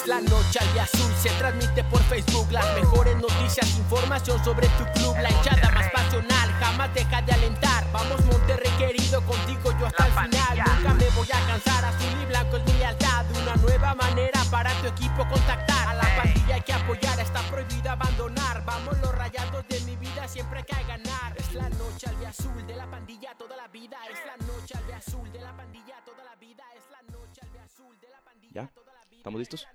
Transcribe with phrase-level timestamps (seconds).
[0.00, 4.66] Es la noche al día azul, se transmite por Facebook las mejores noticias, información sobre
[4.68, 7.84] tu club, la hinchada más pasional, jamás deja de alentar.
[7.92, 10.58] Vamos Monterrey querido, contigo yo hasta el final.
[10.78, 13.26] Nunca me voy a cansar, azul y blanco es mi lealtad.
[13.42, 15.88] Una nueva manera para tu equipo contactar.
[15.88, 18.64] A la pandilla hay que apoyar, está prohibido abandonar.
[18.64, 21.36] Vamos los rayados de mi vida, siempre hay que ganar.
[21.36, 23.98] Es la noche al día azul de la pandilla toda la vida.
[24.10, 26.64] Es la noche al día azul de la pandilla toda la vida.
[26.74, 28.66] Es la noche al día azul de la pandilla ¿Ya?
[28.68, 29.18] toda la vida.
[29.18, 29.68] ¿Estamos listos?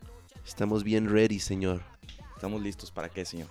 [0.45, 1.81] Estamos bien ready, señor.
[2.35, 3.47] ¿Estamos listos para qué, señor?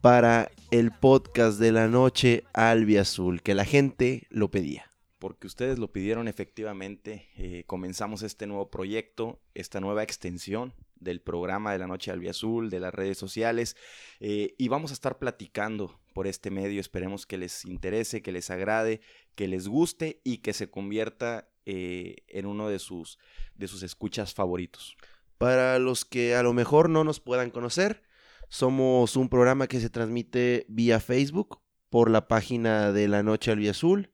[0.00, 4.90] Para el podcast de la noche albiazul, que la gente lo pedía.
[5.18, 11.72] Porque ustedes lo pidieron efectivamente, eh, comenzamos este nuevo proyecto, esta nueva extensión del programa
[11.72, 13.76] de la Noche Albiazul, de las redes sociales,
[14.18, 18.50] eh, y vamos a estar platicando por este medio, esperemos que les interese, que les
[18.50, 19.00] agrade,
[19.34, 23.18] que les guste y que se convierta eh, en uno de sus,
[23.54, 24.96] de sus escuchas favoritos.
[25.42, 28.04] Para los que a lo mejor no nos puedan conocer,
[28.48, 31.58] somos un programa que se transmite vía Facebook
[31.90, 34.12] por la página de la Noche Albiazul.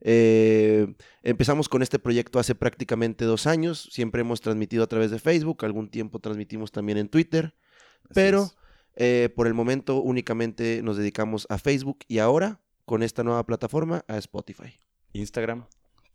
[0.00, 3.88] Eh, empezamos con este proyecto hace prácticamente dos años.
[3.90, 5.64] Siempre hemos transmitido a través de Facebook.
[5.64, 7.56] Algún tiempo transmitimos también en Twitter.
[8.04, 8.52] Así Pero
[8.94, 14.04] eh, por el momento únicamente nos dedicamos a Facebook y ahora, con esta nueva plataforma,
[14.06, 14.78] a Spotify.
[15.12, 15.66] Instagram,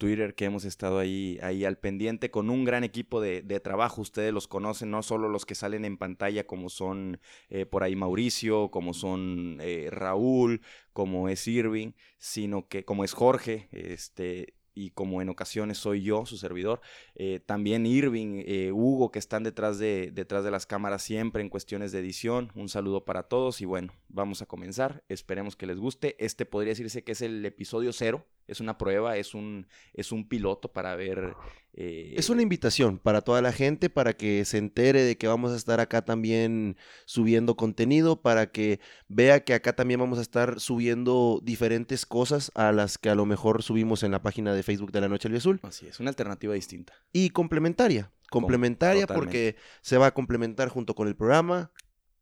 [0.03, 4.01] Twitter, que hemos estado ahí, ahí al pendiente con un gran equipo de, trabajo.
[4.01, 7.95] Ustedes los conocen, no solo los que salen en pantalla, como son eh, por ahí
[7.95, 10.59] Mauricio, como son eh, Raúl,
[10.91, 14.55] como es Irving, sino que como es Jorge, este.
[14.75, 16.81] Y como en ocasiones soy yo, su servidor,
[17.13, 21.49] eh, también Irving, eh, Hugo, que están detrás de, detrás de las cámaras siempre en
[21.49, 22.51] cuestiones de edición.
[22.55, 25.03] Un saludo para todos y bueno, vamos a comenzar.
[25.09, 26.15] Esperemos que les guste.
[26.17, 28.25] Este podría decirse que es el episodio cero.
[28.47, 31.33] Es una prueba, es un, es un piloto para ver.
[31.73, 35.51] eh, Es una invitación para toda la gente, para que se entere de que vamos
[35.51, 40.59] a estar acá también subiendo contenido, para que vea que acá también vamos a estar
[40.59, 44.91] subiendo diferentes cosas a las que a lo mejor subimos en la página de Facebook
[44.91, 45.59] de la Noche al Azul.
[45.63, 46.93] Así es, una alternativa distinta.
[47.11, 49.25] Y complementaria, complementaria totalmente.
[49.25, 51.71] porque se va a complementar junto con el programa,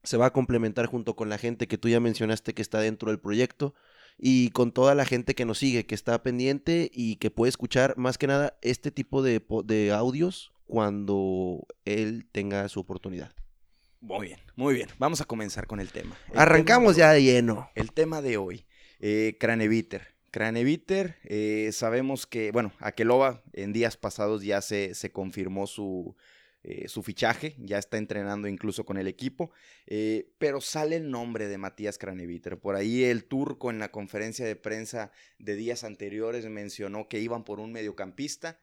[0.04, 3.10] se va a complementar junto con la gente que tú ya mencionaste que está dentro
[3.12, 3.76] del proyecto
[4.18, 7.98] y con toda la gente que nos sigue, que está pendiente y que puede escuchar
[7.98, 13.34] más que nada este tipo de, de audios cuando él tenga su oportunidad.
[14.00, 14.90] Muy bien, muy bien.
[14.98, 16.18] Vamos a comenzar con el tema.
[16.32, 17.70] El Arrancamos tema ya de lleno.
[17.76, 18.66] El tema de hoy,
[19.00, 20.16] eh, Craneviter.
[20.32, 26.16] Craneviter, eh, sabemos que, bueno, Akeloba en días pasados ya se, se confirmó su,
[26.64, 29.52] eh, su fichaje, ya está entrenando incluso con el equipo,
[29.88, 32.60] eh, pero sale el nombre de Matías Craneviter.
[32.60, 37.44] Por ahí el turco en la conferencia de prensa de días anteriores mencionó que iban
[37.44, 38.60] por un mediocampista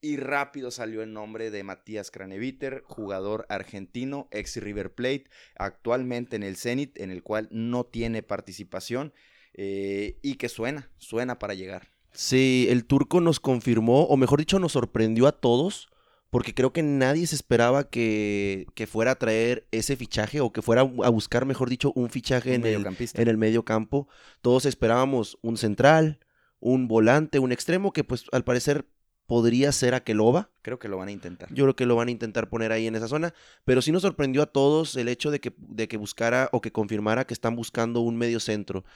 [0.00, 5.24] y rápido salió el nombre de Matías Craneviter, jugador argentino, ex River Plate,
[5.56, 9.14] actualmente en el Zenit, en el cual no tiene participación
[9.54, 11.88] eh, y que suena, suena para llegar.
[12.12, 15.88] Sí, el turco nos confirmó, o mejor dicho, nos sorprendió a todos,
[16.32, 20.62] porque creo que nadie se esperaba que, que fuera a traer ese fichaje o que
[20.62, 24.08] fuera a buscar, mejor dicho, un fichaje Un en el, en el medio campo.
[24.40, 26.20] Todos esperábamos un central,
[26.58, 28.86] un volante, un extremo, que pues al parecer
[29.26, 30.48] podría ser Akeloba.
[30.62, 31.52] Creo que lo van a intentar.
[31.52, 33.34] Yo creo que lo van a intentar poner ahí en esa zona.
[33.66, 36.72] Pero sí nos sorprendió a todos el hecho de que, de que buscara o que
[36.72, 38.86] confirmara que están buscando un medio centro.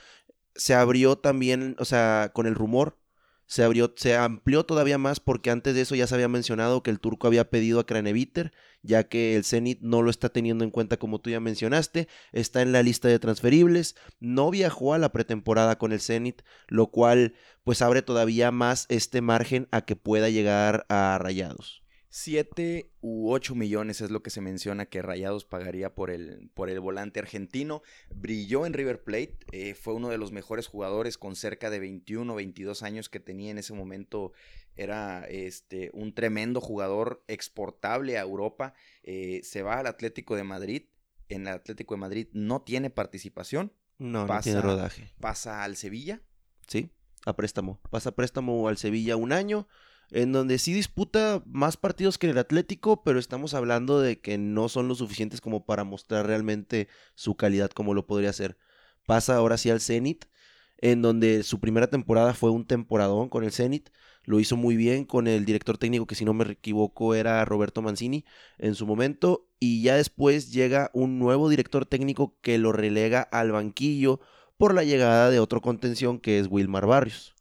[0.55, 2.97] Se abrió también, o sea, con el rumor,
[3.47, 7.27] se amplió todavía más porque antes de eso ya se había mencionado que el turco
[7.27, 8.53] había pedido a Craneviter,
[8.83, 12.63] ya que el Zenit no lo está teniendo en cuenta como tú ya mencionaste, está
[12.63, 17.35] en la lista de transferibles, no viajó a la pretemporada con el Zenit, lo cual
[17.65, 21.86] pues abre todavía más este margen a que pueda llegar a Rayados.
[22.11, 26.71] 7 u 8 millones es lo que se menciona que Rayados pagaría por el, por
[26.71, 27.83] el volante argentino.
[28.15, 32.33] Brilló en River Plate, eh, fue uno de los mejores jugadores con cerca de 21
[32.33, 34.33] o 22 años que tenía en ese momento.
[34.77, 38.75] Era este, un tremendo jugador exportable a Europa.
[39.03, 40.83] Eh, se va al Atlético de Madrid.
[41.29, 43.73] En el Atlético de Madrid no tiene participación.
[43.99, 45.13] No, no Pasa- tiene rodaje.
[45.21, 46.21] Pasa al Sevilla.
[46.69, 46.91] Sí,
[47.25, 47.81] a préstamo.
[47.91, 49.67] Pasa a préstamo al Sevilla un año,
[50.11, 54.69] en donde sí disputa más partidos que el Atlético, pero estamos hablando de que no
[54.69, 58.57] son lo suficientes como para mostrar realmente su calidad como lo podría ser.
[59.07, 60.27] Pasa ahora sí al Zenit,
[60.79, 63.91] en donde su primera temporada fue un temporadón con el Zenit.
[64.25, 67.81] Lo hizo muy bien con el director técnico, que si no me equivoco era Roberto
[67.81, 68.25] Mancini
[68.59, 69.49] en su momento.
[69.61, 74.21] Y ya después llega un nuevo director técnico que lo relega al banquillo
[74.59, 77.36] por la llegada de otro contención que es Wilmar Barrios.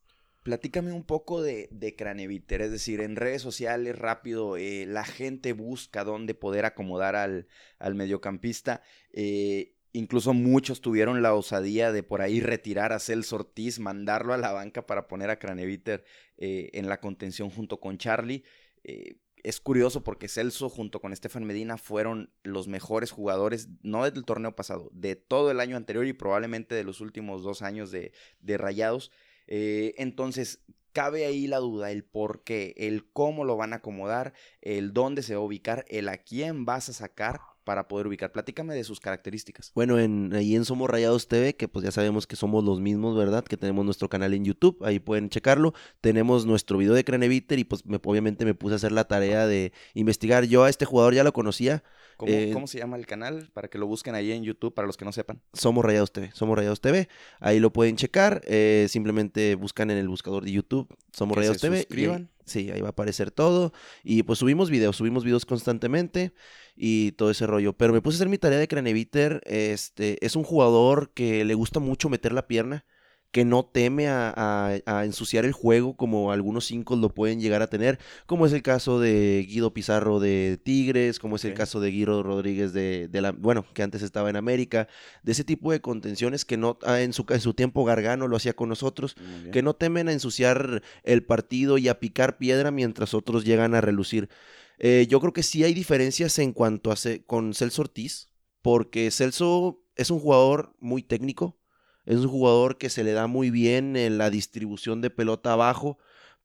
[0.45, 5.53] Platícame un poco de, de Craneviter, es decir, en redes sociales, rápido, eh, la gente
[5.53, 7.47] busca dónde poder acomodar al,
[7.79, 8.83] al mediocampista.
[9.11, 14.37] Eh, incluso muchos tuvieron la osadía de por ahí retirar a Celso Ortiz, mandarlo a
[14.37, 16.05] la banca para poner a Craneviter
[16.37, 18.43] eh, en la contención junto con Charlie.
[18.83, 24.55] es curioso porque Celso junto con Estefan Medina fueron los mejores jugadores, no del torneo
[24.55, 28.59] pasado, de todo el año anterior y probablemente de los últimos dos años de, de
[28.59, 29.11] Rayados.
[29.47, 30.61] Eh, entonces,
[30.93, 35.23] cabe ahí la duda, el por qué, el cómo lo van a acomodar, el dónde
[35.23, 38.31] se va a ubicar, el a quién vas a sacar para poder ubicar.
[38.31, 39.71] Platícame de sus características.
[39.75, 43.17] Bueno, en, ahí en Somos Rayados TV, que pues ya sabemos que somos los mismos,
[43.17, 43.43] ¿verdad?
[43.43, 45.73] Que tenemos nuestro canal en YouTube, ahí pueden checarlo.
[45.99, 49.73] Tenemos nuestro video de Craneviter y pues obviamente me puse a hacer la tarea de
[49.95, 50.45] investigar.
[50.45, 51.83] Yo a este jugador ya lo conocía,
[52.27, 53.49] eh, ¿Cómo, se llama el canal?
[53.53, 55.41] Para que lo busquen ahí en YouTube, para los que no sepan.
[55.53, 57.07] Somos Rayados TV, Somos Rayados TV.
[57.39, 58.41] Ahí lo pueden checar.
[58.45, 61.79] Eh, simplemente buscan en el buscador de YouTube Somos Rayados TV.
[61.79, 62.29] Suscriban.
[62.45, 63.73] sí, ahí va a aparecer todo.
[64.03, 66.33] Y pues subimos videos, subimos videos constantemente
[66.75, 67.73] y todo ese rollo.
[67.73, 69.41] Pero me puse a hacer mi tarea de Craneviter.
[69.45, 72.85] Este, es un jugador que le gusta mucho meter la pierna
[73.31, 77.99] que no teme a, ensuciar el juego como algunos cinco lo pueden llegar a tener,
[78.25, 82.23] como es el caso de Guido Pizarro de Tigres, como es el caso de Guido
[82.23, 84.87] Rodríguez de, la, bueno, que antes estaba en América,
[85.23, 88.37] de ese tipo de contenciones que no, ah, en su, en su tiempo Gargano lo
[88.37, 89.15] hacía con nosotros,
[89.51, 93.81] que no temen a ensuciar el partido y a picar piedra mientras otros llegan a
[93.81, 94.29] relucir.
[94.77, 96.95] Eh, yo creo que sí hay diferencias en cuanto a
[97.25, 98.29] con Celso Ortiz,
[98.61, 101.57] porque Celso es un jugador muy técnico,
[102.05, 105.97] es un jugador que se le da muy bien en la distribución de pelota abajo,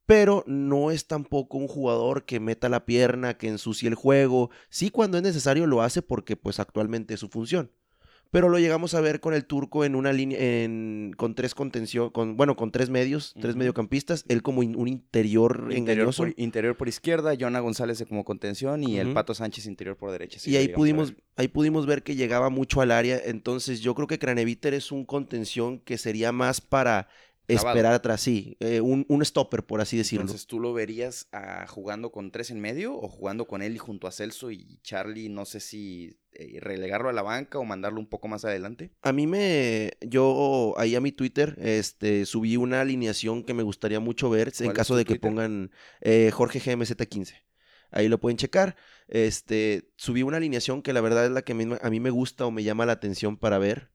[0.07, 4.51] pero no es tampoco un jugador que meta la pierna, que ensucie el juego.
[4.69, 7.73] Sí, cuando es necesario lo hace porque pues actualmente es su función
[8.31, 12.11] pero lo llegamos a ver con el turco en una línea, en, con tres contención,
[12.11, 16.27] con, bueno, con tres medios, tres mediocampistas, él como un interior, engañoso.
[16.37, 20.39] interior por izquierda, Jonah González como contención y el Pato Sánchez interior por derecha.
[20.45, 24.19] y ahí pudimos, ahí pudimos ver que llegaba mucho al área, entonces yo creo que
[24.19, 27.09] Craneviter es un contención que sería más para
[27.55, 30.23] esperar atrás, sí, eh, un, un, stopper, por así decirlo.
[30.23, 33.79] Entonces, ¿tú lo verías ah, jugando con tres en medio o jugando con él y
[33.79, 38.01] junto a Celso y Charlie, no sé si eh, relegarlo a la banca o mandarlo
[38.01, 38.93] un poco más adelante?
[39.03, 44.01] A mí me, yo ahí a mi Twitter, este, subí una alineación que me gustaría
[44.01, 45.71] mucho ver en caso de que pongan
[46.01, 47.35] eh, Jorge GMZ15.
[47.93, 48.77] Ahí lo pueden checar.
[49.09, 52.51] Este, subí una alineación que la verdad es la que a mí me gusta o
[52.51, 53.91] me llama la atención para ver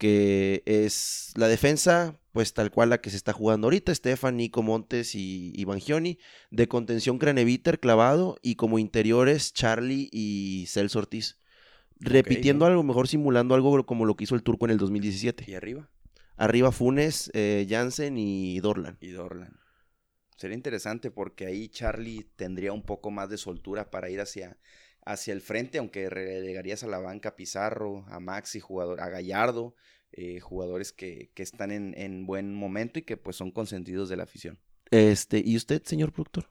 [0.00, 4.62] que es la defensa, pues tal cual la que se está jugando ahorita, Estefan, Nico
[4.62, 6.18] Montes y, y Bangioni,
[6.50, 11.38] de contención Craneviter clavado y como interiores Charlie y Celso Ortiz.
[12.00, 15.44] Repitiendo a lo mejor simulando algo como lo que hizo el turco en el 2017.
[15.46, 15.90] ¿Y arriba?
[16.36, 18.96] Arriba Funes, eh, Jansen y Dorlan.
[19.00, 19.60] Y Dorlan.
[20.36, 24.56] Sería interesante porque ahí Charlie tendría un poco más de soltura para ir hacia,
[25.04, 29.74] hacia el frente, aunque relegarías a la banca a Pizarro, a Maxi, jugador, a Gallardo,
[30.12, 34.16] eh, jugadores que, que están en, en, buen momento y que pues son consentidos de
[34.16, 34.58] la afición.
[34.90, 36.50] Este, ¿y usted, señor productor?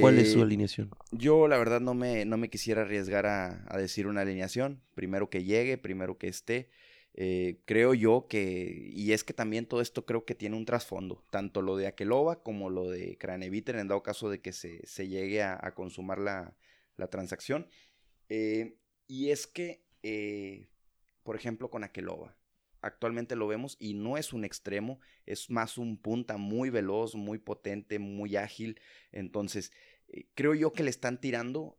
[0.00, 0.90] ¿Cuál es su eh, alineación?
[1.12, 4.82] Yo la verdad no me, no me quisiera arriesgar a, a, decir una alineación.
[4.94, 6.70] Primero que llegue, primero que esté.
[7.16, 11.24] Eh, creo yo que, y es que también todo esto creo que tiene un trasfondo,
[11.30, 15.06] tanto lo de Aqueloba como lo de Craneviter en dado caso de que se, se
[15.06, 16.56] llegue a, a consumar la,
[16.96, 17.68] la transacción.
[18.28, 20.68] Eh, y es que, eh,
[21.22, 22.36] por ejemplo, con Aqueloba,
[22.86, 27.38] actualmente lo vemos y no es un extremo, es más un punta muy veloz, muy
[27.38, 28.80] potente, muy ágil.
[29.12, 29.72] Entonces,
[30.08, 31.78] eh, creo yo que le están tirando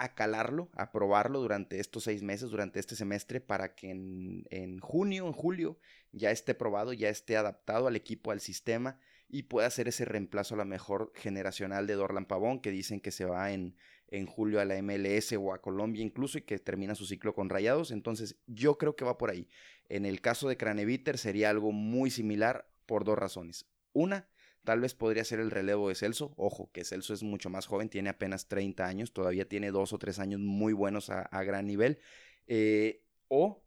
[0.00, 4.78] a calarlo, a probarlo durante estos seis meses, durante este semestre, para que en, en,
[4.80, 5.78] junio, en julio,
[6.10, 10.54] ya esté probado, ya esté adaptado al equipo, al sistema y puede hacer ese reemplazo
[10.54, 13.76] a la mejor generacional de Dorlan Pavón, que dicen que se va en,
[14.10, 17.48] en julio a la MLS o a Colombia incluso y que termina su ciclo con
[17.48, 17.90] Rayados.
[17.90, 19.48] Entonces yo creo que va por ahí.
[19.88, 23.66] En el caso de Craneviter sería algo muy similar por dos razones.
[23.92, 24.28] Una,
[24.64, 26.34] tal vez podría ser el relevo de Celso.
[26.36, 29.98] Ojo, que Celso es mucho más joven, tiene apenas 30 años, todavía tiene dos o
[29.98, 31.98] tres años muy buenos a, gran nivel.
[32.46, 33.62] Eh, o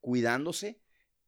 [0.00, 0.83] cuidándose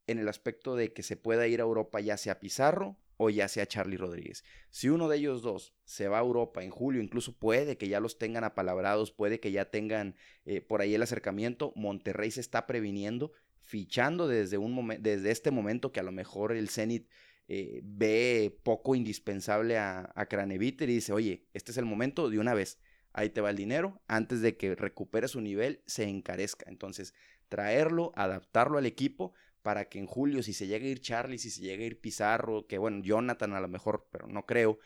[0.06, 3.48] en el aspecto de que se pueda ir a Europa ya sea Pizarro o ya
[3.48, 4.44] sea Charlie Rodríguez.
[4.70, 8.00] Si uno de ellos dos se va a Europa en julio, incluso puede que ya
[8.00, 12.66] los tengan apalabrados, puede que ya tengan eh, por ahí el acercamiento, Monterrey se está
[12.66, 17.08] previniendo, fichando desde, un desde este momento que a lo mejor el Zenit
[17.48, 22.38] eh, ve poco indispensable a, a Craneviter y dice, oye, este es el momento de
[22.38, 22.78] una vez,
[23.12, 26.68] ahí te va el dinero, antes de que recupere su nivel, se encarezca.
[26.68, 27.14] Entonces,
[27.48, 29.32] traerlo, adaptarlo al equipo
[29.66, 32.00] para que en julio, si se llega a ir Charlie, si se llega a ir
[32.00, 34.78] Pizarro, que bueno, Jonathan a lo mejor, pero no creo,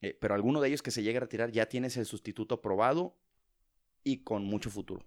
[0.00, 3.16] eh, pero alguno de ellos que se llegue a retirar, ya tienes el sustituto probado
[4.02, 5.06] y con mucho futuro.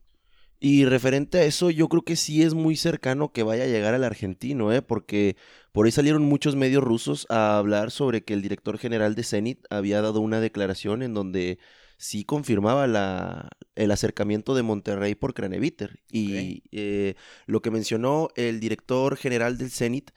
[0.62, 3.94] Y referente a eso, yo creo que sí es muy cercano que vaya a llegar
[3.94, 4.82] al argentino, ¿eh?
[4.82, 5.36] porque
[5.74, 9.66] por ahí salieron muchos medios rusos a hablar sobre que el director general de Zenit
[9.70, 11.60] había dado una declaración en donde
[11.98, 16.00] sí confirmaba la, el acercamiento de Monterrey por Craneviter.
[16.12, 20.12] Y eh, lo que mencionó el director general del Zenit,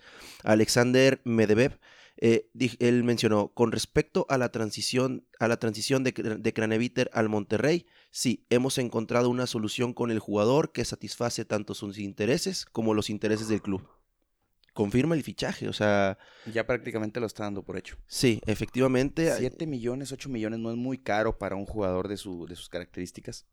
[0.45, 1.79] Alexander Medvedev,
[2.23, 7.31] eh, él mencionó, con respecto a la transición, a la transición de, de Craneviter al
[7.31, 12.93] Monterrey, sí, hemos encontrado una solución con el jugador que satisface tanto sus intereses como
[12.93, 13.89] los intereses del club.
[14.81, 16.17] Confirma el fichaje, o sea...
[16.51, 17.99] Ya prácticamente lo está dando por hecho.
[18.07, 19.31] Sí, efectivamente.
[19.37, 22.71] 7 millones, 8 millones no es muy caro para un jugador de, su, de sus
[22.71, 23.45] características.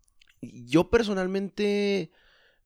[0.42, 2.12] Yo personalmente,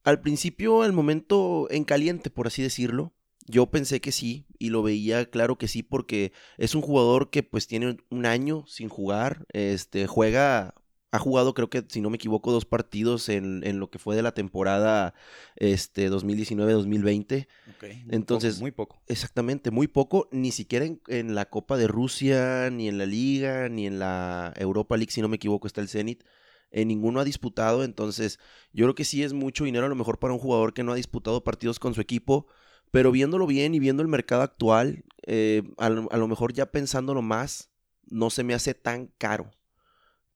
[0.04, 3.16] al principio, al momento en caliente, por así decirlo,
[3.48, 7.42] yo pensé que sí, y lo veía claro que sí, porque es un jugador que
[7.42, 10.76] pues tiene un año sin jugar, este, juega,
[11.12, 14.16] ha jugado creo que, si no me equivoco, dos partidos en, en lo que fue
[14.16, 15.14] de la temporada
[15.56, 17.48] este, 2019-2020.
[18.10, 19.02] Entonces, muy poco.
[19.08, 23.70] Exactamente, muy poco, ni siquiera en, en, la Copa de Rusia, ni en la Liga,
[23.70, 26.24] ni en la Europa League, si no me equivoco, está el Zenit.
[26.72, 28.40] En ninguno ha disputado, entonces
[28.72, 30.94] yo creo que sí es mucho dinero a lo mejor para un jugador que no
[30.94, 32.48] ha disputado partidos con su equipo
[32.92, 37.72] pero viéndolo bien y viendo el mercado actual, eh, a, lo, mejor ya pensándolo más,
[38.10, 39.50] no se me hace tan caro.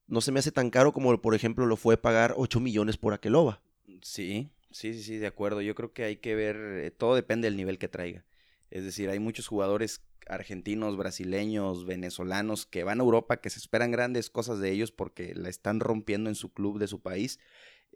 [0.07, 3.13] No se me hace tan caro como, por ejemplo, lo fue pagar 8 millones por
[3.13, 3.62] Aqueloba.
[4.01, 5.62] Sí, sí, sí, sí, de acuerdo.
[5.62, 8.25] Yo creo que hay que ver, eh, todo depende del nivel que traiga.
[8.69, 13.91] Es decir, hay muchos jugadores argentinos, brasileños, venezolanos que van a Europa, que se esperan
[13.91, 17.39] grandes cosas de ellos porque la están rompiendo en su club de su país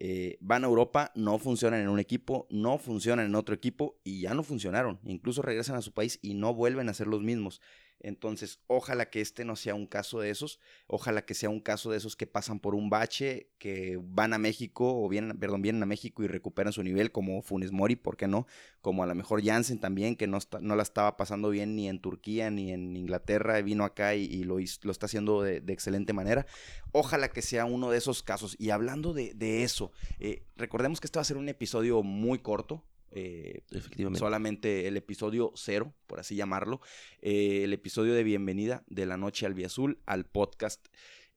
[0.02, 4.22] eh, van a Europa, no funcionan en un equipo, no funcionan en otro equipo y
[4.22, 4.98] ya no funcionaron.
[5.04, 7.62] Incluso regresan a su país y no vuelven a ser los mismos.
[8.02, 11.92] Entonces, ojalá que este no sea un caso de esos, ojalá que sea un caso
[11.92, 15.84] de esos que pasan por un bache, que van a México o vienen, perdón, vienen
[15.84, 18.48] a México y recuperan su nivel, como Funes Mori, ¿por qué no?
[18.82, 22.00] Como a lo mejor Jansen también, que no, no la estaba pasando bien ni en
[22.00, 26.46] Turquía ni en Inglaterra, vino acá y, lo, lo, está haciendo de, excelente manera.
[26.92, 28.56] Ojalá que sea uno de esos casos.
[28.60, 32.86] Y hablando de, eso, eh, recordemos que este va a ser un episodio muy corto,
[33.12, 34.20] eh, Efectivamente.
[34.20, 36.82] Solamente el episodio cero, por así llamarlo.
[37.22, 40.88] Eh, el episodio de bienvenida de la noche al Azul al podcast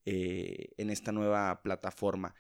[0.05, 2.35] eh, en esta nueva plataforma.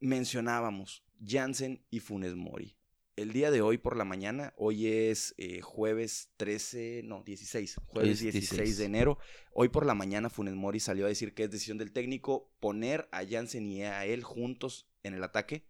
[0.00, 2.76] mencionábamos Jansen y Funes Mori.
[3.16, 8.78] El día de hoy por la mañana, hoy es jueves 13, no, 16, jueves 16.
[8.78, 9.18] de enero.
[9.52, 13.08] Hoy por la mañana Funes Mori salió a decir que es decisión del técnico poner
[13.10, 15.64] a Jansen y a él juntos en el ataque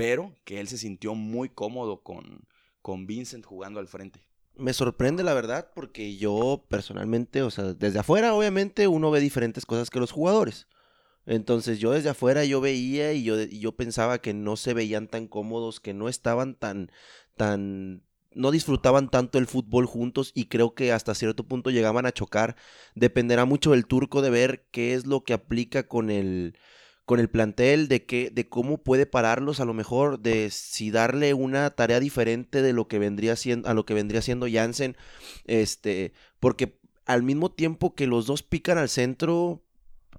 [0.00, 2.48] pero que él se sintió muy cómodo con,
[2.80, 4.24] con Vincent jugando al frente.
[4.56, 9.66] Me sorprende la verdad porque yo personalmente, o sea, desde afuera obviamente uno ve diferentes
[9.66, 10.68] cosas que los jugadores.
[11.26, 15.26] Entonces yo desde afuera yo veía y yo, yo pensaba que no se veían tan
[15.26, 16.90] cómodos, que no estaban tan,
[17.36, 18.02] tan,
[18.32, 22.56] no disfrutaban tanto el fútbol juntos y creo que hasta cierto punto llegaban a chocar.
[22.94, 26.54] Dependerá mucho del turco de ver qué es lo que aplica con el,
[27.10, 31.34] con el plantel, de, que, de cómo puede pararlos, a lo mejor, de si darle
[31.34, 34.96] una tarea diferente de lo que vendría siendo, a lo que vendría siendo Jansen,
[35.44, 39.60] este, porque al mismo tiempo que los dos pican al centro,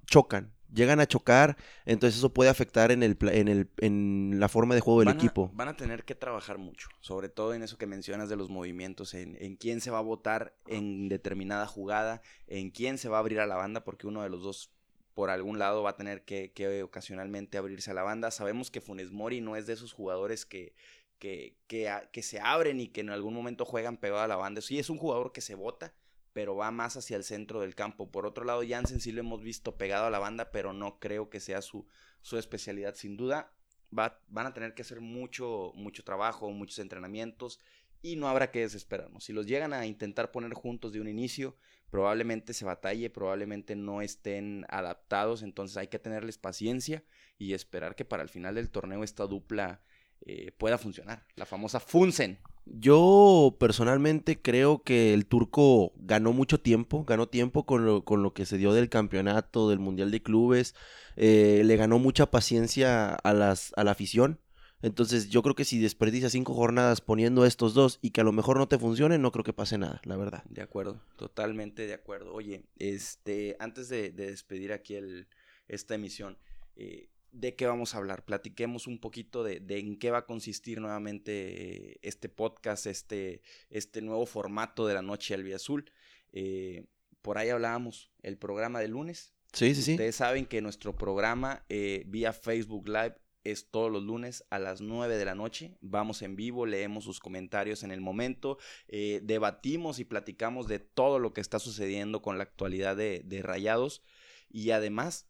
[0.04, 1.56] chocan, llegan a chocar,
[1.86, 5.50] entonces eso puede afectar en, el, en, el, en la forma de juego del equipo.
[5.54, 9.14] Van a tener que trabajar mucho, sobre todo en eso que mencionas de los movimientos,
[9.14, 13.20] en, en, quién se va a votar en determinada jugada, en quién se va a
[13.20, 14.74] abrir a la banda, porque uno de los dos
[15.14, 18.30] por algún lado va a tener que, ocasionalmente abrirse a la banda.
[18.30, 20.74] Sabemos que Funes Mori no es de esos jugadores que,
[21.18, 24.60] que, que, se abren y que en algún momento juegan pegado a la banda.
[24.60, 25.94] Sí, es un jugador que se bota,
[26.32, 28.10] pero va más hacia el centro del campo.
[28.10, 31.28] Por otro lado, Jansen sí lo hemos visto pegado a la banda, pero no creo
[31.28, 31.86] que sea su,
[32.22, 32.94] su especialidad.
[32.94, 33.52] Sin duda,
[33.96, 37.60] va, van a tener que hacer mucho, mucho trabajo, muchos entrenamientos
[38.02, 39.24] y no habrá que desesperarnos.
[39.24, 41.56] Si los llegan a intentar poner juntos de un inicio,
[41.92, 47.04] probablemente se batalle, probablemente no estén adaptados, entonces hay que tenerles paciencia
[47.36, 49.82] y esperar que para el final del torneo esta dupla
[50.22, 52.38] eh, pueda funcionar, la famosa Funsen.
[52.64, 58.32] Yo personalmente creo que el turco ganó mucho tiempo, ganó tiempo con lo, con lo
[58.32, 60.74] que se dio del campeonato, del Mundial de Clubes,
[61.16, 64.40] eh, le ganó mucha paciencia a, las, a la afición.
[64.82, 68.32] Entonces yo creo que si desperdicia cinco jornadas poniendo estos dos y que a lo
[68.32, 70.44] mejor no te funcionen, no creo que pase nada, la verdad.
[70.48, 72.34] De acuerdo, totalmente de acuerdo.
[72.34, 75.28] Oye, este, antes de, despedir aquí el,
[75.68, 76.36] esta emisión,
[76.76, 78.24] eh, de qué vamos a hablar.
[78.24, 84.02] Platiquemos un poquito de, en qué va a consistir nuevamente eh, este podcast, este, este
[84.02, 85.90] nuevo formato de la noche albiazul.
[86.32, 86.86] Eh,
[87.22, 89.32] por ahí hablábamos el programa de lunes.
[89.52, 89.92] Sí, sí, sí.
[89.92, 94.80] Ustedes saben que nuestro programa eh, vía Facebook Live es todos los lunes a las
[94.80, 95.76] 9 de la noche.
[95.80, 98.58] Vamos en vivo, leemos sus comentarios en el momento,
[98.88, 104.02] debatimos y platicamos de todo lo que está sucediendo con la actualidad de, de Rayados.
[104.48, 105.28] Y además,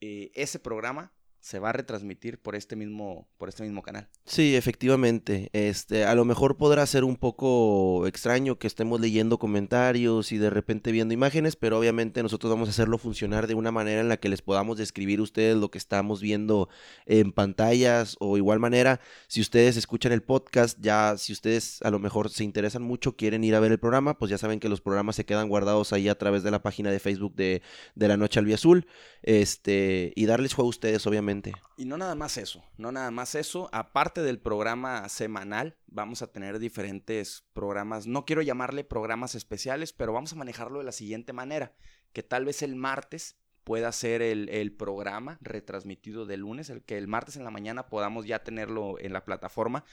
[0.00, 4.08] ese programa se va a retransmitir por este mismo, por este mismo canal.
[4.24, 5.50] Sí, efectivamente.
[5.52, 10.50] Este, a lo mejor podrá ser un poco extraño que estemos leyendo comentarios y de
[10.50, 14.16] repente viendo imágenes, pero obviamente nosotros vamos a hacerlo funcionar de una manera en la
[14.16, 16.68] que les podamos describir ustedes lo que estamos viendo
[17.06, 21.98] en pantallas o igual manera, si ustedes escuchan el podcast, ya si ustedes a lo
[21.98, 24.80] mejor se interesan mucho, quieren ir a ver el programa, pues ya saben que los
[24.80, 27.62] programas se quedan guardados ahí a través de la página de Facebook de,
[27.94, 28.86] de La Noche Azul,
[29.22, 31.27] este, y darles juego a ustedes, obviamente
[31.76, 33.68] y no nada más eso, no nada más eso.
[33.72, 38.06] Aparte del programa semanal, vamos a tener diferentes programas.
[38.06, 41.74] No quiero llamarle programas especiales, pero vamos a manejarlo de la siguiente manera.
[42.14, 46.96] Que tal vez el martes pueda ser el, el, programa retransmitido de lunes, el que
[46.96, 49.84] el martes en la mañana podamos ya tenerlo en la plataforma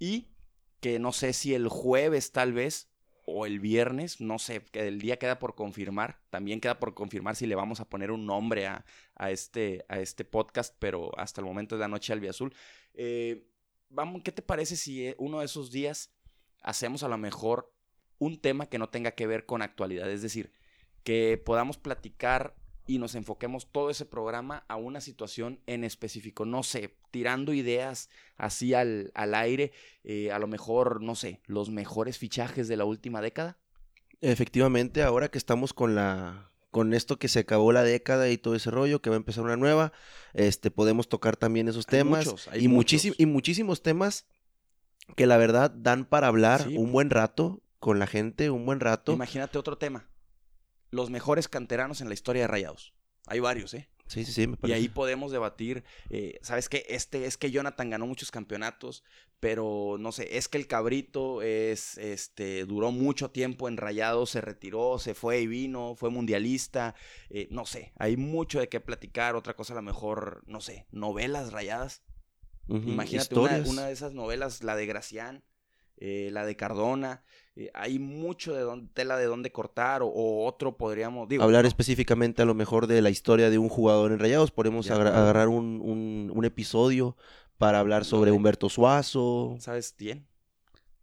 [0.00, 0.32] y
[0.80, 2.89] que no sé si el jueves tal vez
[3.30, 6.20] o el viernes, no sé, que el día queda por confirmar.
[6.30, 8.84] También queda por confirmar si le vamos a poner un nombre a,
[9.30, 12.54] este, a este podcast, pero hasta el momento es la noche al azul.
[12.94, 13.46] Eh,
[13.88, 16.12] vamos, ¿qué te parece si eh, uno de esos días
[16.62, 17.72] hacemos a lo mejor
[18.18, 20.10] un tema que no tenga que ver con actualidad?
[20.10, 20.52] Es decir,
[21.04, 22.56] que podamos platicar
[22.90, 26.44] y nos enfoquemos todo ese programa a una situación en específico.
[26.44, 29.70] No sé, tirando ideas así al, al aire,
[30.02, 33.58] eh, a lo mejor, no sé, los mejores fichajes de la última década.
[34.20, 38.56] Efectivamente, ahora que estamos con la con esto que se acabó la década y todo
[38.56, 39.92] ese rollo, que va a empezar una nueva,
[40.34, 44.26] este podemos tocar también esos temas y, muchísimos y muchísimos temas
[45.14, 49.12] que la verdad dan para hablar un buen rato con la gente, un buen rato.
[49.12, 50.10] Imagínate otro tema
[50.90, 52.94] los mejores canteranos en la historia de Rayados.
[53.26, 53.88] Hay varios, ¿eh?
[54.10, 56.84] Sí, sí, sí, me Y ahí podemos debatir, eh, ¿sabes qué?
[56.88, 59.04] Este, es que Jonathan ganó muchos campeonatos,
[59.38, 64.40] pero no sé, es que el cabrito es, este, duró mucho tiempo en Rayados, se
[64.40, 66.96] retiró, se fue y vino, fue mundialista,
[67.28, 70.88] eh, no sé, hay mucho de qué platicar, otra cosa a lo mejor, no sé,
[70.90, 72.02] novelas rayadas.
[72.66, 75.44] Imagínate una, una, de esas novelas, la de Gracián,
[75.96, 77.22] eh, la de Cardona.
[77.60, 81.28] Eh, hay mucho de tela de dónde cortar o, otro podríamos...
[81.40, 84.50] Hablar específicamente a lo mejor de la historia de un jugador en Rayados.
[84.50, 87.18] Podemos agarrar un, un, episodio
[87.58, 89.56] para hablar sobre Humberto Suazo.
[89.58, 90.26] ¿Sabes quién?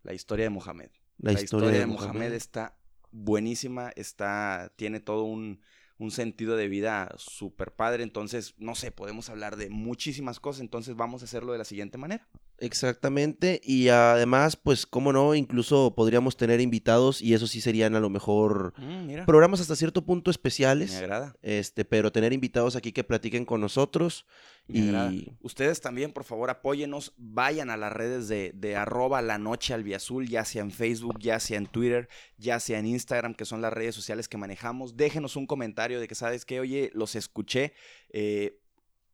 [0.02, 0.89] La historia de Mohamed.
[1.20, 2.76] La, historia, de, Mohamed está
[3.12, 5.62] buenísima, está, tiene todo un,
[6.00, 8.02] un sentido de vida súper padre.
[8.02, 10.62] Entonces, no sé, podemos hablar de muchísimas cosas.
[10.62, 12.28] Entonces, vamos a hacerlo de la siguiente manera.
[12.60, 18.00] Exactamente, y además, pues, cómo no, incluso podríamos tener invitados y eso sí serían a
[18.00, 20.91] lo mejor mm, programas hasta cierto punto especiales.
[20.91, 21.36] Me agrada.
[21.43, 24.26] Este, pero tener invitados aquí que platiquen con nosotros.
[24.67, 29.76] y ustedes también, por favor, apóyenos, vayan a las redes de, de arroba la noche
[29.76, 33.62] albiazul, ya sea en Facebook, ya sea en Twitter, ya sea en Instagram, que son
[33.62, 34.98] las redes sociales que manejamos.
[34.98, 37.74] Déjenos un comentario de que sabes que, oye, los escuché.
[38.10, 38.60] Eh,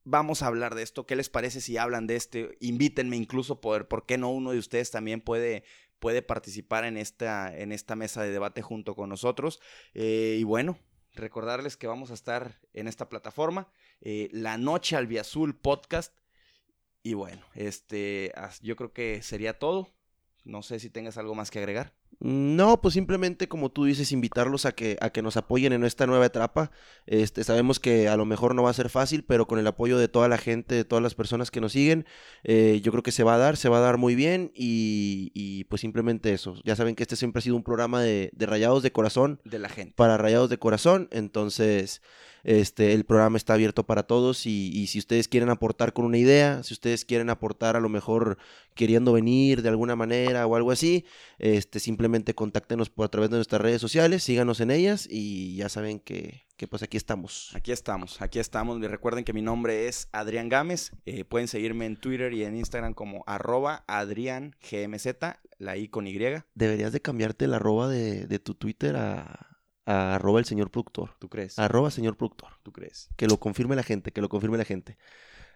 [0.04, 1.06] vamos a hablar de esto.
[1.06, 2.58] ¿Qué les parece si hablan de este?
[2.60, 5.64] Invítenme incluso, poder, ¿por qué no uno de ustedes también puede,
[6.00, 9.60] puede participar en esta, en esta mesa de debate junto con nosotros?
[9.94, 10.78] Eh, y bueno,
[11.14, 16.18] recordarles que vamos a estar en esta plataforma, eh, La Noche Albiazul Podcast.
[17.02, 19.94] Y bueno, este, yo creo que sería todo.
[20.46, 21.94] No sé si tengas algo más que agregar.
[22.20, 26.08] No, pues simplemente como tú dices, invitarlos a que, a que nos apoyen en esta
[26.08, 26.72] nueva etapa.
[27.06, 29.98] Este, sabemos que a lo mejor no va a ser fácil, pero con el apoyo
[29.98, 32.06] de toda la gente, de todas las personas que nos siguen,
[32.44, 35.32] eh, yo creo que se va a dar, se va a dar muy bien y,
[35.34, 36.56] y, pues simplemente eso.
[36.64, 39.40] Ya saben que este siempre ha sido un programa de, de rayados de corazón.
[39.44, 39.94] De la gente.
[39.96, 42.02] Para rayados de corazón, entonces
[42.44, 46.62] este, el programa está abierto para todos y, si ustedes quieren aportar con una idea,
[46.64, 48.38] si ustedes quieren aportar a lo mejor
[48.76, 51.06] queriendo venir de alguna manera o algo así,
[51.40, 52.03] este, simplemente
[52.36, 56.46] contáctenos por a través de nuestras redes sociales, síganos en ellas y ya saben que,
[56.70, 57.52] pues aquí estamos.
[57.56, 58.80] Aquí estamos, aquí estamos.
[58.82, 60.92] Recuerden que mi nombre es Adrián Gámez.
[61.06, 65.08] Eh, pueden seguirme en Twitter y en Instagram como arroba AdriánGMZ,
[65.58, 66.18] la I con Y.
[66.56, 69.54] Deberías de cambiarte el arroba de, de tu Twitter a
[69.86, 71.12] arroba el señor productor.
[71.20, 71.60] ¿Tú crees?
[71.60, 72.50] Arroba señor productor.
[72.64, 73.10] ¿Tú crees?
[73.16, 74.98] Que lo confirme la gente, que lo confirme la gente.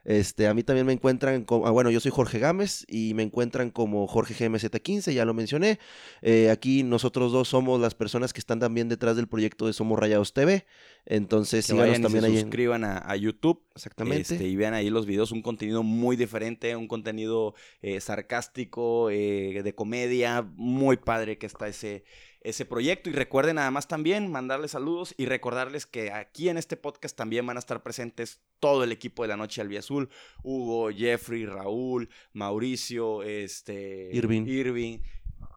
[0.05, 3.23] Este, a mí también me encuentran como, ah, bueno, yo soy Jorge Gámez y me
[3.23, 5.79] encuentran como Jorge GMZ15, ya lo mencioné.
[6.21, 9.99] Eh, aquí nosotros dos somos las personas que están también detrás del proyecto de Somos
[9.99, 10.65] Rayados TV.
[11.05, 12.35] Entonces, que síganos vayan y también se ahí.
[12.35, 13.63] en- suscriban a, a YouTube.
[13.75, 14.21] Exactamente.
[14.35, 19.61] este, y vean ahí los videos, un contenido muy diferente, un contenido eh, sarcástico, eh,
[19.63, 22.03] de comedia, muy padre que está ese,
[22.49, 23.09] ese proyecto.
[23.09, 27.57] Y recuerden además también mandarles saludos y recordarles que aquí en este podcast también van
[27.57, 30.09] a estar presentes todo el equipo de la Noche Albiazul,
[30.43, 34.45] Hugo, Jeffrey, Raúl, Mauricio, este, Irving.
[34.47, 34.99] Irving.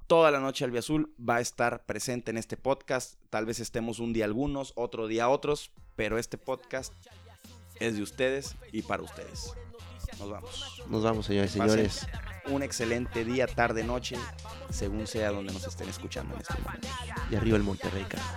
[0.07, 3.21] Toda la noche Albiazul va a estar presente en este podcast.
[3.31, 6.93] Tal vez estemos un día algunos, otro día otros, pero este podcast
[7.79, 9.55] es de ustedes y para ustedes.
[10.19, 10.83] Nos vamos.
[10.89, 12.07] Nos vamos, señores y señores.
[12.47, 14.17] Un excelente día, tarde, noche,
[14.71, 16.89] según sea donde nos estén escuchando en este momento.
[17.31, 18.35] Y arriba el Monterrey, carajo.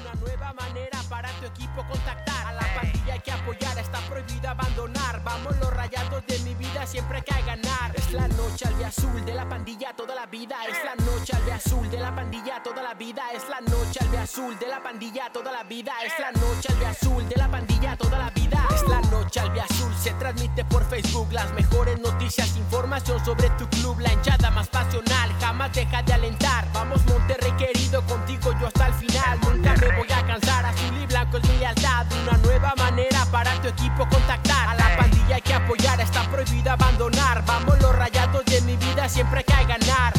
[0.00, 2.46] Una nueva manera para tu equipo contactar.
[2.46, 5.22] A la pandilla hay que apoyar, está prohibido abandonar.
[5.24, 7.94] Vamos los rayados de mi vida, siempre hay que ganar.
[7.94, 10.56] Es la noche al azul de la pandilla toda la vida.
[10.68, 13.22] Es la noche al azul de la pandilla toda la vida.
[13.34, 15.92] Es la noche al azul de la pandilla toda la vida.
[16.04, 18.68] Es la noche al azul de la pandilla toda la vida.
[18.74, 23.68] Es la noche al azul, se transmite por Facebook las mejores noticias, información sobre tu
[23.68, 26.66] club, la hinchada más pasional, jamás deja de alentar.
[26.72, 30.66] Vamos Monterrey querido, contigo yo hasta el final, nunca te voy a cansar.
[30.66, 32.06] Azul y blanco es mi lealtad.
[32.22, 34.68] Una nueva manera para tu equipo contactar.
[34.68, 37.44] A la pandilla hay que apoyar, está prohibido abandonar.
[37.46, 40.12] Vamos los rayados de mi vida, siempre hay que ganar.